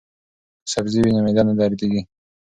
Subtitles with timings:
[0.63, 2.01] که سبزی وي نو معده نه دردیږي.